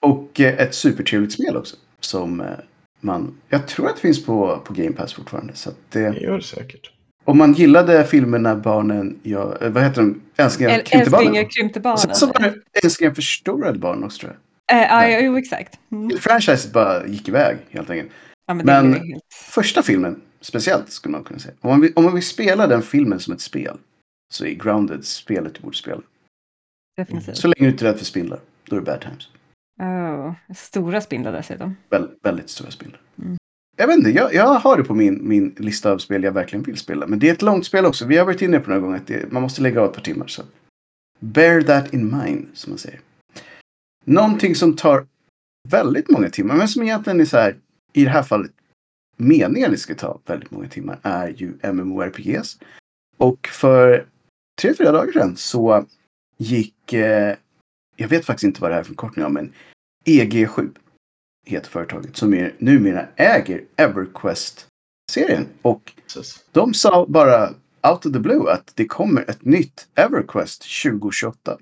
[0.00, 1.76] Och eh, ett supertrevligt spel också.
[2.00, 2.46] Som eh,
[3.00, 5.54] man, jag tror att det finns på, på Game Pass fortfarande.
[5.54, 6.90] Så att det, Det gör det säkert.
[7.24, 10.20] om man gillade filmerna Barnen, ja, eh, vad heter de?
[10.36, 11.26] Älsklingar Äl- krympte barnen.
[11.26, 12.62] Älsklingar krympte Och sen så var barnen.
[12.72, 14.40] det Älsklingar förstorade barn också tror jag.
[14.80, 15.78] Eh, Ja, jo exakt.
[15.92, 16.18] Mm.
[16.18, 18.10] Franchiset bara gick iväg helt enkelt.
[18.46, 19.24] Ja, men, Men- helt...
[19.34, 21.54] Första filmen, speciellt skulle man kunna säga.
[21.60, 23.76] Om man vill, om man vill spela den filmen som ett spel.
[24.34, 26.02] Så är Grounded spelet du borde spela.
[26.96, 27.36] Definitivt.
[27.36, 28.40] Så länge du inte är rädd för spindlar.
[28.64, 29.28] Då är det bad times.
[29.80, 31.76] Oh, stora spindlar dessutom.
[31.90, 33.00] Väl, väldigt stora spindlar.
[33.18, 33.36] Mm.
[33.76, 36.62] Jag vet inte, jag, jag har det på min, min lista av spel jag verkligen
[36.62, 37.06] vill spela.
[37.06, 38.06] Men det är ett långt spel också.
[38.06, 40.02] Vi har varit inne på några gånger att det, man måste lägga av ett par
[40.02, 40.26] timmar.
[40.26, 40.42] Så.
[41.18, 43.00] Bear that in mind, som man säger.
[44.04, 45.06] Någonting som tar
[45.68, 47.56] väldigt många timmar, men som egentligen är så här,
[47.92, 48.52] i det här fallet,
[49.16, 52.58] meningen det ska ta väldigt många timmar, är ju MMORPGs.
[53.16, 54.06] Och för
[54.60, 55.86] tre, fyra dagar sedan så
[56.36, 57.36] gick, eh,
[57.96, 59.52] jag vet faktiskt inte vad det här är för förkortning av, men
[60.04, 60.70] EG7
[61.46, 65.46] heter företaget som är, numera äger EverQuest-serien.
[65.62, 66.44] Och Precis.
[66.52, 67.48] de sa bara
[67.92, 71.58] out of the blue att det kommer ett nytt EverQuest 2028.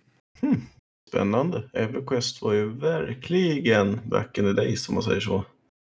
[1.09, 1.62] Spännande.
[1.72, 5.44] EverQuest var ju verkligen back in the days om man säger så.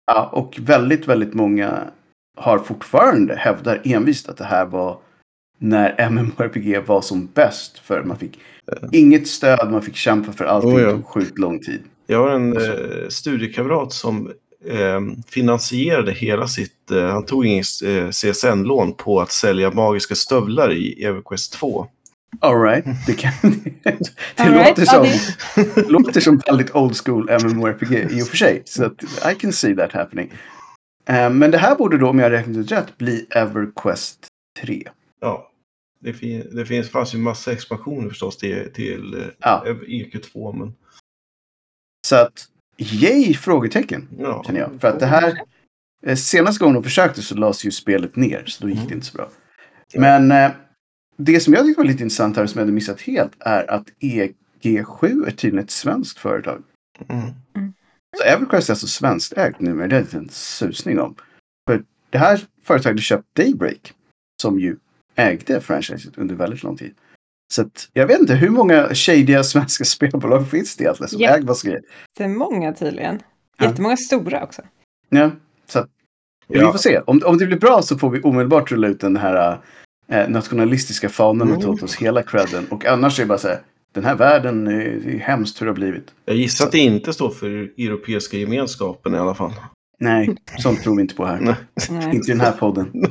[0.06, 1.90] Ja, och väldigt, väldigt många
[2.36, 5.00] har fortfarande hävdar envist att det här var
[5.60, 7.78] när MMORPG var som bäst.
[7.78, 8.38] För man fick
[8.92, 10.70] inget stöd, man fick kämpa för allting.
[10.70, 10.86] Oh, ja.
[10.86, 11.82] Det tog sjukt lång tid.
[12.06, 14.30] Jag har en eh, studiekamrat som
[14.66, 16.90] eh, finansierade hela sitt...
[16.90, 21.86] Eh, han tog ingen eh, CSN-lån på att sälja magiska stövlar i EverQuest 2.
[22.40, 23.32] Alright, det, kan,
[23.82, 23.98] det
[24.36, 25.06] All right, låter, ja,
[25.54, 28.62] som, låter som väldigt old school MMORPG i och för sig.
[28.64, 30.32] Så att I can see that happening.
[31.08, 34.26] Eh, men det här borde då, om jag räknat ut rätt, bli EverQuest
[34.60, 34.88] 3.
[35.20, 35.49] Ja,
[36.00, 40.58] det, fin- det finns, fanns ju massa expansioner förstås till, till eh, Ja, EQ2.
[40.58, 40.74] Men,
[42.06, 44.44] så att yay frågetecken ja.
[44.46, 44.80] känner jag.
[44.80, 45.40] För att det här,
[46.06, 48.44] eh, senaste gången de försökte så lades ju spelet ner.
[48.46, 48.94] Så då gick det Mm.
[48.94, 49.30] inte så bra.
[49.94, 50.50] Men eh,
[51.16, 53.86] det som jag tyckte var lite intressant här som jag hade missat helt är att
[54.00, 56.62] EG7 är tydligen ett svenskt företag.
[57.08, 57.72] Mm.
[58.18, 61.14] Så EverQuest är alltså svenskägt nu, men det är inte en susning om.
[61.68, 63.92] För det här företaget har köpt Daybreak,
[64.42, 64.76] som ju
[65.20, 66.94] ägde franchiset under väldigt lång tid.
[67.52, 71.30] Så att, jag vet inte, hur många shadiga svenska spelbolag finns det egentligen som Ja.
[71.30, 71.82] äger massa grejer?
[72.18, 73.22] Det är många tydligen.
[73.58, 73.64] Ja.
[73.64, 74.62] Jättemånga stora också.
[75.08, 75.30] Ja,
[75.66, 75.88] så att,
[76.48, 76.72] vi Ja.
[76.72, 77.00] får se.
[77.06, 79.58] Om, om det blir bra så får vi omedelbart rulla ut den här
[80.08, 81.74] eh, nationalistiska fanan och ta Mm.
[81.74, 82.66] åt oss hela credden.
[82.70, 83.60] Och annars är det bara så här,
[83.92, 86.14] den här världen, det är hemskt hur det har blivit.
[86.24, 89.52] Jag gissar att det inte står för Europeiska gemenskapen i alla fall.
[89.98, 91.40] Nej, sånt tror vi inte på här.
[91.40, 91.54] Nej.
[91.90, 92.14] Nej.
[92.16, 92.92] Inte i den här podden.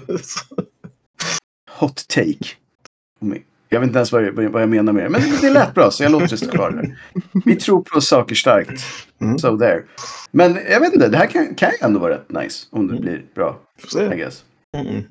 [1.79, 2.45] Hot take.
[3.69, 5.09] Jag vet inte ens vad jag, vad jag menar med det.
[5.09, 6.71] Men det lät bra så jag låter det stå kvar.
[6.71, 6.97] Här.
[7.45, 8.83] Vi tror på saker starkt.
[9.21, 9.39] Mm.
[9.39, 9.83] So there.
[10.31, 12.67] Men jag vet inte, det här kan, kan ju ändå vara rätt nice.
[12.71, 13.01] Om det Mm.
[13.03, 13.59] blir bra,
[14.13, 14.43] I guess.
[14.77, 15.03] Mm.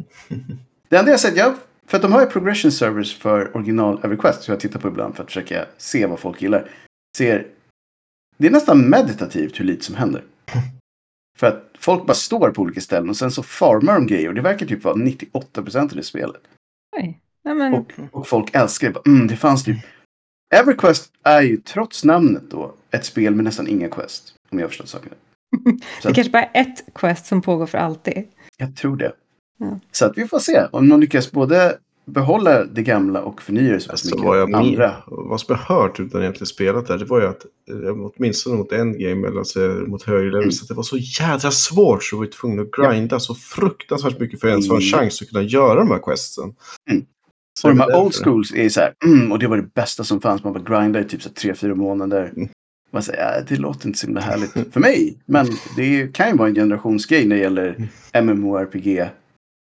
[0.89, 1.55] Det enda jag sett, jag,
[1.87, 4.43] för att de har ju progression servers för original EverQuest.
[4.43, 6.71] Så jag tittar på ibland för att försöka se vad folk gillar.
[7.17, 7.47] Ser,
[8.39, 10.25] det är nästan meditativt hur lite som händer.
[11.39, 14.29] För att folk bara står på olika ställen och sen så farmar de grejer.
[14.29, 16.41] Och det verkar typ vara 98% av det spelet.
[16.97, 17.21] Oj.
[17.43, 19.11] Ja, men, Och, och folk älskar det.
[19.11, 19.77] Mm, det fanns typ...
[20.55, 24.35] EverQuest är ju trots namnet då ett spel med nästan inga quest.
[24.51, 25.19] Om jag har förstått saken rätt.
[26.03, 28.25] Det kanske bara är ett quest som pågår för alltid.
[28.57, 29.13] jag tror det.
[29.59, 29.81] Ja.
[29.93, 33.81] Så att vi får se om de lyckas både behålla det gamla och förnya det
[33.81, 34.27] så pass Alltså, mycket.
[34.27, 34.95] vad, jag andra.
[35.07, 38.73] vad som jag hört utan egentligen spelat där, det var ju att eh, åtminstone mot
[38.73, 40.53] en game eller alltså, mot högre level, Mm.
[40.53, 44.21] så att det var så jädra svårt så vi var tvungna att grinda så fruktansvärt
[44.21, 44.91] mycket för att ens ha en Mm.
[45.01, 46.55] chans att kunna göra de här questsen.
[46.91, 47.05] Mm.
[47.61, 49.75] Så Och de här är old schools är så här, mm, och det var det
[49.75, 50.45] bästa som fanns.
[50.45, 52.33] Man var grindade i typ så tre, fyra månader.
[52.37, 52.49] Mm.
[52.93, 55.19] Man säger, äh, det låter inte så himla härligt för mig.
[55.27, 57.89] Men det kan ju vara en generationsgrej när det gäller
[58.23, 59.09] MMORPG.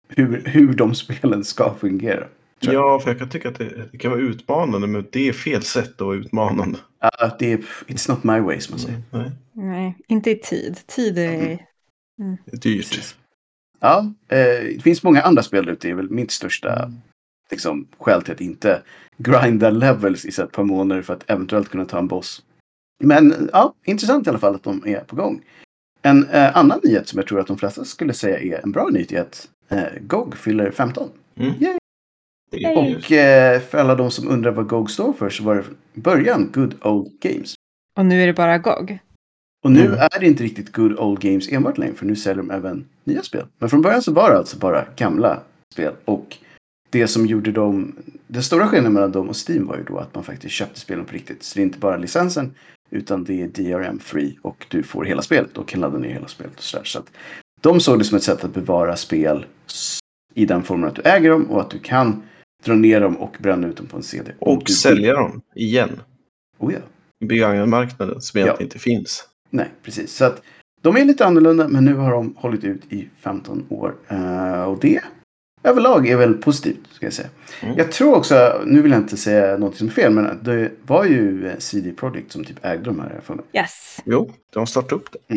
[0.07, 2.27] Hur, hur de spelen ska fungera.
[2.59, 5.61] Ja, för jag kan tycka att det, det kan vara utmanande, men det är fel
[5.63, 6.79] sätt att vara utmanande.
[6.99, 9.01] Ja, det är, it's not my way som man säger.
[9.11, 10.79] Nej, Nej, inte i tid.
[10.87, 11.39] Tid är...
[12.45, 12.89] det är dyrt.
[12.89, 13.15] Precis.
[13.79, 14.37] Ja, eh,
[14.75, 15.87] det finns många andra spel ute.
[15.87, 16.95] Det är väl mitt största Mm.
[17.51, 18.81] liksom, skäl till att inte
[19.17, 22.43] grinda levels i ett par månader för att eventuellt kunna ta en boss.
[23.03, 25.41] Men ja, intressant i alla fall att de är på gång.
[26.01, 28.89] En eh, annan nyhet som jag tror att de flesta skulle säga är en bra
[28.89, 29.49] nyhet är att
[30.01, 31.09] GOG fyller 15.
[31.35, 31.53] Mm.
[31.59, 31.77] Yay.
[32.51, 35.63] Ju- Och eh, för alla de som undrar vad GOG står för så var det
[36.01, 37.53] början Good Old Games.
[37.97, 38.99] Och nu är det bara GOG.
[39.63, 39.99] Och nu Mm.
[39.99, 43.21] är det inte riktigt Good Old Games enbart längre för nu säljer de även nya
[43.23, 43.45] spel.
[43.57, 45.39] Men från början så var det alltså bara gamla
[45.73, 45.93] spel.
[46.05, 46.37] Och
[46.89, 47.95] det som gjorde dem,
[48.27, 51.05] den stora skillnaden mellan dem och Steam var ju då att man faktiskt köpte spelen
[51.05, 51.43] på riktigt.
[51.43, 52.55] Så det är inte bara licensen
[52.89, 56.27] utan det är DRM free och du får hela spelet och kan ladda ner hela
[56.27, 56.55] spelet.
[56.57, 56.83] Och så där.
[56.83, 57.11] så att
[57.67, 59.45] de såg det som ett sätt att bevara spel
[60.33, 62.23] i den formen att du äger dem och att du kan
[62.65, 64.31] dra ner dem och bränna ut dem på en CD.
[64.39, 64.75] Och vill.
[64.75, 66.01] sälja dem igen.
[66.57, 66.79] Oh ja.
[67.19, 69.23] i begagnatmarknaden som egentligen inte finns.
[69.49, 70.15] Nej, precis.
[70.15, 70.41] Så att
[70.81, 73.95] de är lite annorlunda men nu har de hållit ut i 15 år.
[74.07, 75.01] Eh, och det
[75.63, 77.29] överlag är väl positivt, ska jag säga.
[77.61, 77.77] Mm.
[77.77, 81.05] Jag tror också, nu vill jag inte säga något som är fel, men det var
[81.05, 83.19] ju eh, CD Projekt som typ ägde de här.
[83.23, 83.45] för mig.
[83.53, 83.99] Yes.
[84.05, 85.35] Jo, de har startat upp det.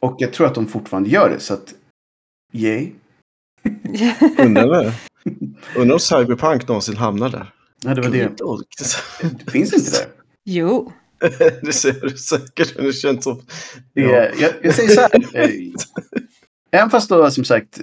[0.00, 1.74] Och jag tror att de fortfarande gör det, så att
[2.52, 2.92] yay.
[4.38, 4.92] Undrar,
[5.76, 7.52] undrar om Cyberpunk någonsin hamnar där.
[7.82, 8.36] Ja, det var det.
[9.44, 10.06] Det finns inte där.
[10.44, 10.92] jo.
[11.62, 12.76] det ser du säkert.
[12.76, 13.42] Det känns som...
[13.92, 14.10] Ja.
[14.38, 15.10] jag, jag säger så här.
[16.70, 17.80] Även fast då som sagt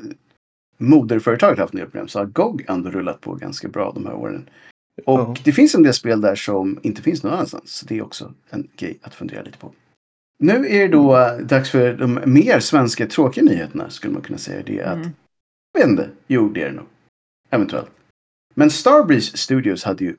[0.78, 4.06] moderföretaget har haft en del problem så har GOG ändå rullat på ganska bra de
[4.06, 4.50] här åren.
[5.06, 5.36] Och Ja.
[5.44, 7.72] det finns en del spel där som inte finns någon annanstans.
[7.76, 9.74] Så det är också en grej att fundera lite på.
[10.44, 14.64] Nu är det då dags för de mer svenska tråkiga nyheterna skulle man kunna säga.
[14.66, 15.10] Det är att, Mm.
[15.74, 16.86] jag vet inte, jo det är det nog.
[17.50, 17.92] Eventuellt.
[18.54, 20.16] Men Starbreeze Studios hade ju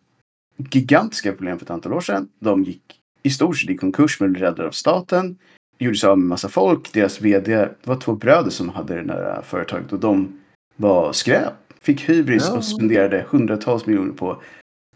[0.70, 2.28] gigantiska problem för ett antal år sedan.
[2.38, 5.38] De gick i stort sett i konkurs men blev räddade av staten.
[5.78, 6.92] Gjorde sig av med massa folk.
[6.92, 10.40] Deras vd, var två bröder som hade det här företaget och de
[10.76, 14.42] var skräp fick hybris och spenderade hundratals miljoner på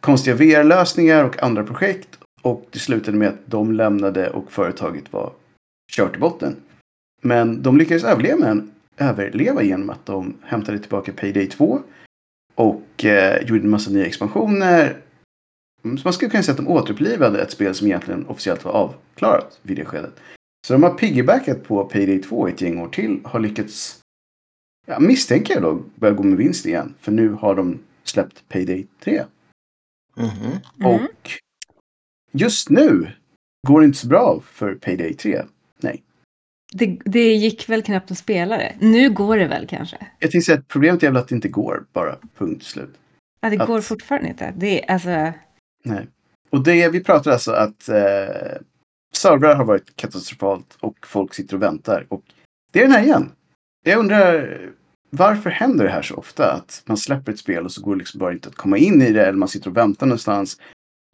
[0.00, 2.17] konstiga VR-lösningar och andra projekt.
[2.42, 5.32] Och det slutade med att de lämnade och företaget var
[5.92, 6.56] kört i botten.
[7.22, 8.62] Men de lyckades överleva,
[8.96, 11.82] överleva genom att de hämtade tillbaka Payday 2
[12.54, 14.96] och eh, gjorde en massa nya expansioner.
[15.84, 18.72] Mm, Så man skulle kunna säga att de återupplivade ett spel som egentligen officiellt var
[18.72, 20.20] avklarat vid det skedet.
[20.66, 23.20] Så de har piggybackat på Payday 2 ett gäng år till.
[23.24, 24.00] Har lyckats,
[24.86, 26.94] ja, misstänker jag då, börja gå med vinst igen.
[27.00, 29.24] För nu har de släppt Payday 3.
[30.16, 30.26] Mhm.
[30.80, 30.94] Mm.
[30.94, 31.30] Och
[32.38, 33.10] just nu
[33.66, 35.42] går det inte så bra för Payday 3.
[36.72, 38.74] Det, det gick väl knappt att spela det.
[38.80, 39.96] Nu går det väl kanske?
[40.18, 42.16] Jag tänkte säga att problemet är väl att det inte går bara.
[42.38, 42.94] Punkt slut.
[43.40, 44.54] Ja, det Att- går fortfarande inte.
[44.56, 45.32] Det är alltså...
[45.84, 46.08] Nej.
[46.50, 48.56] Och det, vi pratar alltså att eh,
[49.14, 52.06] servrar har varit katastrofalt och folk sitter och väntar.
[52.08, 52.22] Och
[52.72, 53.32] det är den här igen.
[53.84, 54.60] Jag undrar
[55.10, 56.52] varför händer det här så ofta?
[56.52, 59.02] Att man släpper ett spel och så går det liksom bara inte att komma in
[59.02, 60.60] i det eller man sitter och väntar någonstans.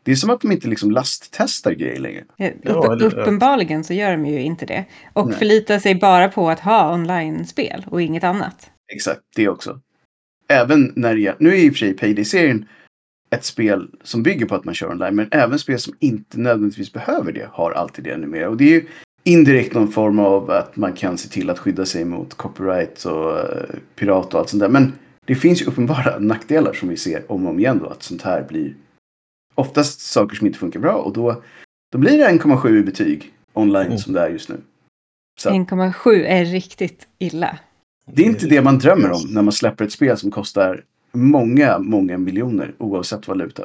[0.05, 2.25] Det är som att de inte liksom lasttestar grejer längre.
[2.37, 4.85] Ja, eller- uppenbarligen så gör de ju inte det.
[5.13, 5.39] Och Nej.
[5.39, 8.71] förlitar sig bara på att ha online-spel och inget annat.
[8.93, 9.81] Exakt, det också.
[10.49, 12.67] Även när det, nu är i och för sig Payday-serien
[13.31, 16.93] ett spel som bygger på att man kör online, men även spel som inte nödvändigtvis
[16.93, 18.49] behöver det har alltid det numera.
[18.49, 18.87] Och det är ju
[19.25, 23.39] indirekt någon form av att man kan se till att skydda sig mot copyright och
[23.39, 23.47] eh,
[23.97, 24.69] pirat och allt sånt där.
[24.69, 24.93] Men
[25.25, 28.23] det finns ju uppenbara nackdelar som vi ser om och om igen då, att sånt
[28.23, 28.75] här blir
[29.55, 31.43] oftast saker som inte funkar bra och då,
[31.93, 33.99] då blir det 1,7 i betyg online Mm.
[33.99, 34.61] som det är just nu.
[35.41, 35.51] Så.
[35.51, 37.59] 1,7 är riktigt illa.
[38.13, 41.79] Det är inte det man drömmer om när man släpper ett spel som kostar många,
[41.79, 43.65] många miljoner oavsett valuta.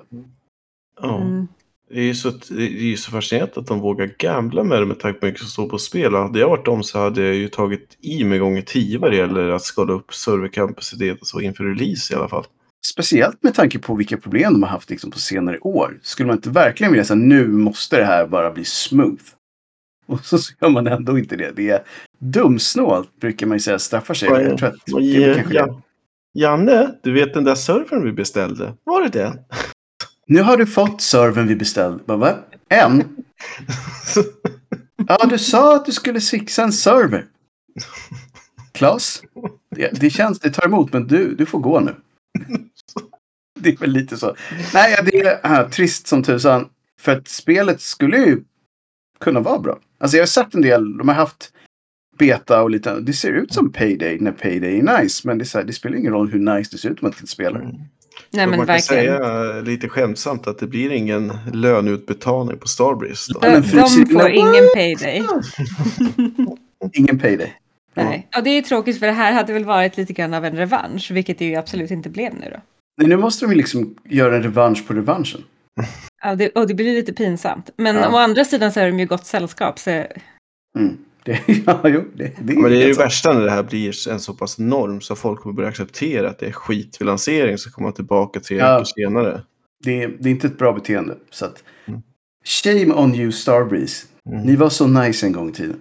[1.02, 1.22] Ja.
[1.22, 1.48] Mm.
[1.92, 4.86] Det är ju så, det är ju så fascinerande att de vågar gambla med det
[4.86, 6.16] med tanke på hur mycket som står på spel.
[6.16, 9.18] Hade jag varit dem så hade jag ju tagit i mig gånger tio vad det
[9.18, 12.46] gäller att skala upp serverkapacitet och så inför release i alla fall.
[12.86, 16.00] Speciellt med tanke på vilka problem de har haft liksom, på senare år.
[16.02, 19.24] Skulle man inte verkligen vilja säga nu måste det här bara bli smooth?
[20.06, 21.52] Och så gör man ändå inte det.
[21.56, 21.84] Det är
[22.20, 24.30] dumsnålt brukar man ju säga straffar sig.
[24.30, 25.66] Jag tror att vad det kanske ja.
[25.66, 25.82] det.
[26.34, 28.74] Janne, du vet den där servern vi beställde?
[28.84, 29.40] Var det den?
[30.28, 32.04] Nu har du fått servern vi beställde.
[32.06, 32.36] Bara, va?
[32.70, 33.04] En?
[35.08, 37.26] Ja, du sa att du skulle fixa en server.
[38.72, 39.24] Klas,
[39.76, 41.96] det, det känns, det tar emot, men du, du får gå nu.
[43.64, 44.36] Det är väl lite så.
[44.74, 46.70] Nej, ja, det är äh, trist som tusan.
[47.00, 48.44] För att spelet skulle ju
[49.20, 49.80] kunna vara bra.
[50.00, 51.52] Alltså jag har sett en del, de har haft
[52.18, 55.28] beta och lite, det ser ut som Payday när Payday är nice.
[55.28, 57.06] Men det, är så här, det spelar ingen roll hur nice det ser ut om
[57.06, 57.60] man inte spelar.
[57.60, 57.76] Mm.
[58.32, 59.18] Nej men man kan verkligen.
[59.18, 63.34] säga lite skämtsamt att det blir ingen löneutbetalning på Starbreeze.
[63.34, 63.40] Då.
[63.42, 65.24] Ja, De, de får ingen payday.
[66.94, 67.54] Ingen Payday.
[67.94, 68.28] Nej.
[68.38, 71.12] Och det är tråkigt för det här hade väl varit lite grann av en revansch.
[71.12, 72.62] Vilket det ju absolut inte blev nu då.
[73.00, 75.44] Nej, nu måste de ju liksom göra en revansch på revanschen.
[76.24, 77.70] Ja, det, och det blir lite pinsamt.
[77.78, 78.10] Men Ja.
[78.14, 79.80] å andra sidan så är de ju gott sällskap.
[79.80, 79.90] Så
[80.78, 80.98] Mm.
[81.24, 83.06] Det, ja, jo, det, det, Men det är ju sant.
[83.06, 86.40] värsta när det här blir en så pass norm så folk kommer börja acceptera att
[86.40, 88.74] det är skit vid lansering så kommer man tillbaka tre Ja.
[88.74, 89.42] veckor senare.
[89.84, 91.18] det, är- det är inte ett bra beteende.
[91.30, 92.02] Så att, Mm.
[92.46, 94.08] shame on you Starbreeze.
[94.30, 94.42] Mm.
[94.42, 95.80] Ni var så nice en gång i tiden.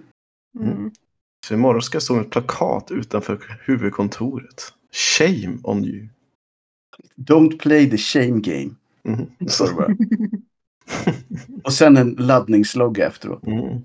[0.59, 0.91] mm.
[1.47, 4.73] Så imorgon ska jag stå med ett plakat utanför huvudkontoret.
[5.17, 6.07] Shame on you.
[7.15, 8.69] Don't play the shame game.
[9.03, 9.25] Mm.
[9.47, 9.95] står det bara.
[11.63, 13.43] Och sen en laddningslogga efteråt.
[13.47, 13.81] Mm.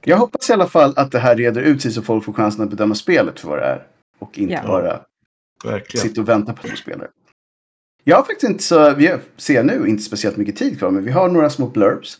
[0.00, 2.64] Jag hoppas i alla fall att det här reder ut sig så folk får chansen
[2.64, 3.86] att bedöma spelet för vad det är.
[4.18, 4.62] Och inte Ja.
[4.66, 5.00] bara
[5.64, 6.08] Verkligen.
[6.08, 7.08] sitta och vänta på att de spelar.
[8.04, 11.10] Jag har faktiskt inte så, vi ser nu inte speciellt mycket tid kvar, men vi
[11.10, 12.18] har några små blurbs.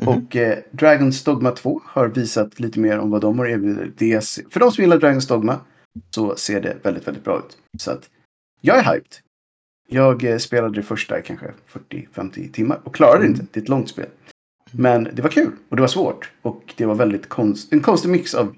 [0.00, 0.08] Mhm.
[0.08, 4.52] Och eh, Dragons Dogma 2 har visat lite mer om vad de har erbjudit.
[4.52, 5.60] För de som gillar Dragons Dogma
[6.10, 7.58] så ser det väldigt, väldigt bra ut.
[7.78, 8.10] Så att
[8.60, 9.12] jag är hyped.
[9.90, 11.54] Jag eh, spelade det första i kanske
[11.90, 13.30] 40-50 timmar och klarade Mm.
[13.30, 13.46] inte.
[13.52, 14.08] Det är ett långt spel.
[14.72, 16.30] Men det var kul och det var svårt.
[16.42, 18.56] Och det var väldigt konst, en konstig mix av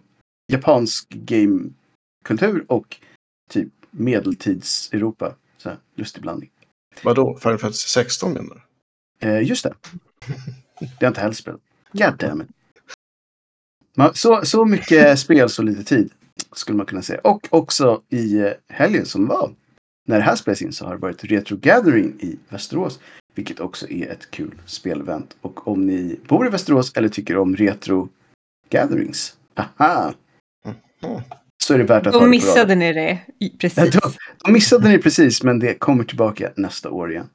[0.52, 2.96] japansk gamekultur och
[3.50, 5.34] typ medeltids-Europa.
[5.58, 6.50] Så här, lustig blandning.
[7.04, 7.36] Vadå?
[7.36, 8.62] Final Fantasy 16 menar
[9.20, 9.28] du?
[9.28, 9.74] Eh, just det.
[10.98, 11.60] Det har inte heller spelat.
[11.92, 12.48] God damn it.
[13.96, 16.12] Man, så, så mycket spel, så lite tid.
[16.52, 17.20] Skulle man kunna säga.
[17.24, 19.54] Och också i eh, helgen som var.
[20.08, 23.00] När det här spelas in så har det varit Retro Gathering i Västerås.
[23.34, 25.36] Vilket också är ett kul spelevent.
[25.40, 28.08] Och om ni bor i Västerås eller tycker om Retro
[28.70, 29.36] Gatherings.
[29.54, 30.12] Aha!
[30.64, 31.20] Mhm.
[31.62, 33.10] Så är det värt att ha Då det på missade ni det.
[33.38, 33.94] I- Ja, Precis.
[33.94, 34.00] då,
[34.44, 37.28] då missade ni precis, men det kommer tillbaka nästa år igen.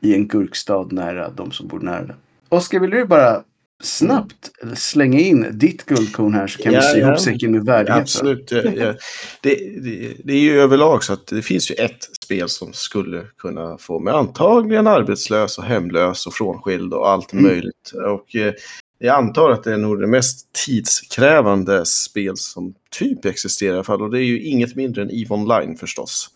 [0.00, 2.14] I en gurkstad nära de som bor nära det.
[2.48, 3.42] Oskar, vill du bara
[3.82, 7.06] snabbt slänga in ditt guldkorn här så kan Ja, vi sy ja.
[7.06, 8.00] ihop säcken med värdighet.
[8.02, 8.50] Absolut.
[8.52, 8.94] Ja, ja.
[9.40, 13.24] Det, det, det är ju överlag så att det finns ju ett spel som skulle
[13.38, 17.44] kunna få mig antagligen arbetslös och hemlös och frånskild och allt Mm.
[17.44, 17.92] möjligt.
[18.06, 18.52] Och eh,
[18.98, 23.84] jag antar att det är nog det mest tidskrävande spel som typ existerar i alla
[23.84, 24.02] fall.
[24.02, 26.30] Och det är ju inget mindre än EVE Online förstås.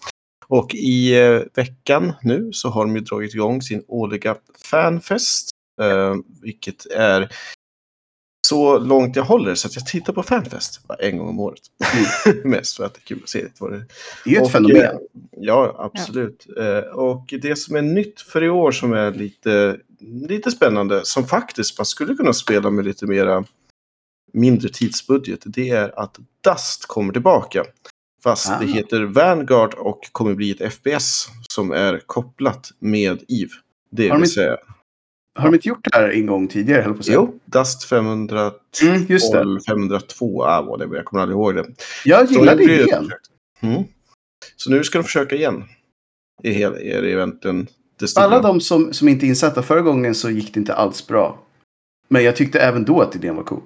[0.48, 4.36] Och i eh, veckan nu så har de ju dragit igång sin årliga
[4.70, 5.51] fanfest.
[5.80, 7.32] Eh, vilket är
[8.48, 11.60] så långt jag håller så att jag tittar på fanfest en gång om året.
[12.44, 13.78] Mest för att det är kul att se vad det
[14.24, 14.76] Det är ju ett och, fenomen.
[14.82, 14.92] eh,
[15.36, 16.46] Ja, absolut.
[16.58, 21.26] Eh, Och det som är nytt för i år som är lite, lite spännande, som
[21.26, 23.44] faktiskt man skulle kunna spela med lite mera
[24.32, 27.64] mindre tidsbudget, det är att Dust kommer tillbaka.
[28.22, 28.58] Fast Ah.
[28.60, 33.50] det heter Vanguard och kommer bli ett FPS som är kopplat med EVE.
[33.90, 34.56] Det vill säga.
[35.34, 36.82] Har de inte gjort det här en gång tidigare?
[36.82, 37.02] Höll på.
[37.06, 39.60] Jo, Dust 512, Mm, just det.
[39.68, 41.66] 502, ah, vad det var, jag kommer aldrig ihåg det.
[42.04, 43.10] Jag gillade det idén.
[43.60, 43.82] Mm.
[44.56, 45.64] Så nu ska de försöka igen.
[46.42, 47.02] I hela, är
[48.00, 48.24] det stora.
[48.24, 51.38] Alla de som, som inte är insatta, förra gången så gick det inte alls bra.
[52.08, 53.62] Men jag tyckte även då att idén var cool.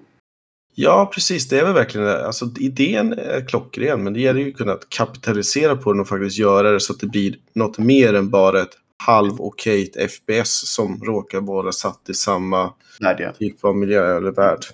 [0.75, 1.49] Ja, precis.
[1.49, 2.27] Det är väl verkligen det.
[2.27, 6.39] Alltså, idén är klockren, men det gäller ju att kunna kapitalisera på den och faktiskt
[6.39, 11.05] göra det så att det blir något mer än bara ett halv okej FPS som
[11.05, 13.39] råkar vara satt i samma Lärde jag.
[13.39, 14.65] typ av miljö eller värld.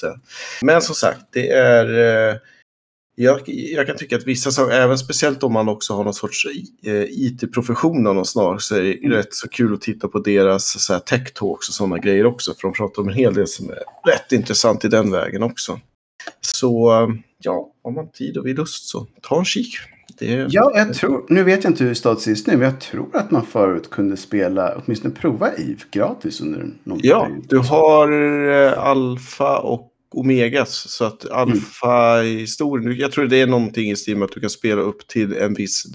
[0.00, 0.16] Så.
[0.62, 1.98] Men som sagt, det är...
[2.30, 2.36] Eh,
[3.20, 6.46] jag, jag kan tycka att vissa saker, även speciellt om man också har någon sorts
[6.84, 9.12] eh, IT-profession av någon snar, så är det Mm.
[9.12, 12.54] rätt så kul att titta på deras så här, tech talks och sådana grejer också.
[12.54, 15.80] För de pratar om en hel del som är rätt intressant i den vägen också.
[16.40, 16.90] Så
[17.38, 19.74] ja, om man har tid och vill lust så ta en kik.
[20.18, 23.16] Det, Ja, jag tror, nu vet jag inte hur status är nu, men jag tror
[23.16, 27.46] att man förut kunde spela, åtminstone prova EVE gratis under någon Ja, period.
[27.48, 28.12] du har
[28.50, 30.70] eh, alfa och omegas.
[30.90, 35.06] Så att alfa-historien, jag tror det är någonting i med att du kan spela upp
[35.08, 35.86] till en viss,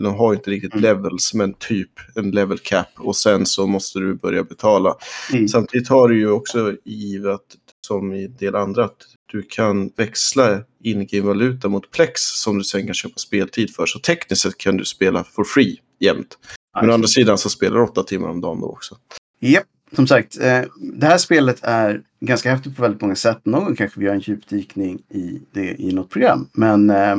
[0.00, 0.82] de har inte riktigt Mm.
[0.82, 2.86] levels, men typ en level cap.
[2.98, 4.94] Och sen så måste du börja betala.
[5.32, 5.48] Mm.
[5.48, 7.46] Samtidigt har du ju också i att,
[7.88, 8.96] som i en del andra, att
[9.32, 13.86] du kan växla in-game-valuta mot plex som du sen kan köpa speltid för.
[13.86, 16.38] Så tekniskt sett kan du spela for free jämt.
[16.80, 18.96] Men å andra sidan så spelar du åtta timmar om dagen då också.
[19.40, 19.64] Japp,
[19.96, 23.38] som sagt, eh, det här spelet är ganska häftigt på väldigt många sätt.
[23.44, 26.48] Någon gång kanske vi gör en djupdykning i det i något program.
[26.52, 27.16] Men eh,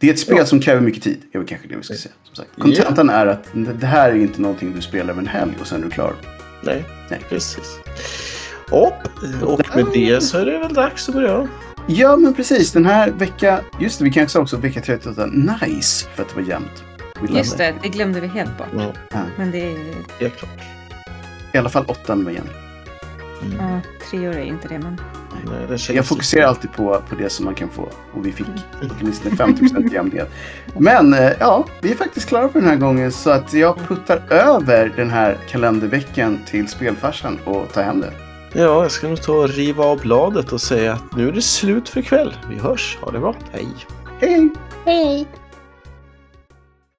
[0.00, 0.46] det är ett spel Ja.
[0.46, 1.18] som kräver mycket tid.
[1.32, 2.14] Det är väl kanske det vi ska säga.
[2.24, 2.50] Som sagt.
[2.58, 3.44] Kontentan är att
[3.80, 6.14] det här är inte någonting du spelar över en helg och sen är du klar.
[6.64, 7.20] Nej, Nej.
[7.28, 7.78] precis.
[8.70, 8.92] Och,
[9.42, 11.48] och med det så är det väl dags att börja.
[11.86, 12.72] Ja, men precis.
[12.72, 16.34] Den här vecka, just det, vi kanske sa också vecka 38, nice, för att det
[16.34, 16.84] var jämnt.
[17.28, 18.68] Just det, det glömde vi helt bort.
[19.10, 19.94] Ja, Men det är...
[20.20, 20.60] helt klart.
[21.52, 22.50] I alla fall åttan var jämnt.
[23.42, 23.56] Mm.
[23.58, 25.00] Ja, tre år är inte det, men...
[25.44, 27.88] Nej, det Jag fokuserar alltid på, på det som man kan få.
[28.12, 28.46] Och vi fick
[29.00, 30.30] åtminstone 50% jämnhet.
[30.78, 33.12] Men eh, ja, vi är faktiskt klara för den här gången.
[33.12, 38.27] Så att jag puttar över den här kalenderveckan till spelfarsan och tar hem det.
[38.52, 41.42] Ja, jag ska nog ta och riva av bladet och säga att nu är det
[41.42, 42.36] slut för ikväll.
[42.50, 42.98] Vi hörs.
[43.00, 43.34] Ha det bra.
[43.52, 43.68] Hej.
[44.20, 44.50] Hej hej!
[44.84, 45.26] Hej!